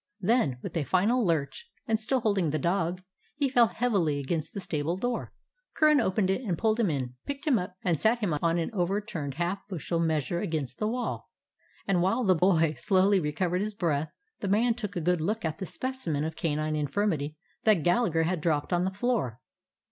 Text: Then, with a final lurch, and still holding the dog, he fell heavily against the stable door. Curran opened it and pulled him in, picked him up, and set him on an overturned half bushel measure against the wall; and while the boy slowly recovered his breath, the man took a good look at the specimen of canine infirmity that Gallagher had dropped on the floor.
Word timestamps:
Then, 0.19 0.57
with 0.63 0.75
a 0.75 0.83
final 0.83 1.23
lurch, 1.23 1.69
and 1.87 2.01
still 2.01 2.21
holding 2.21 2.49
the 2.49 2.57
dog, 2.57 3.03
he 3.35 3.47
fell 3.47 3.67
heavily 3.67 4.17
against 4.19 4.51
the 4.55 4.59
stable 4.59 4.97
door. 4.97 5.31
Curran 5.75 6.01
opened 6.01 6.31
it 6.31 6.41
and 6.41 6.57
pulled 6.57 6.79
him 6.79 6.89
in, 6.89 7.13
picked 7.27 7.45
him 7.45 7.59
up, 7.59 7.75
and 7.83 8.01
set 8.01 8.17
him 8.17 8.33
on 8.41 8.57
an 8.57 8.71
overturned 8.73 9.35
half 9.35 9.59
bushel 9.67 9.99
measure 9.99 10.39
against 10.39 10.79
the 10.79 10.87
wall; 10.87 11.29
and 11.87 12.01
while 12.01 12.23
the 12.23 12.33
boy 12.33 12.73
slowly 12.79 13.19
recovered 13.19 13.61
his 13.61 13.75
breath, 13.75 14.11
the 14.39 14.47
man 14.47 14.73
took 14.73 14.95
a 14.95 15.01
good 15.01 15.21
look 15.21 15.45
at 15.45 15.59
the 15.59 15.67
specimen 15.67 16.23
of 16.23 16.35
canine 16.35 16.75
infirmity 16.75 17.37
that 17.63 17.83
Gallagher 17.83 18.23
had 18.23 18.41
dropped 18.41 18.73
on 18.73 18.85
the 18.85 18.89
floor. 18.89 19.39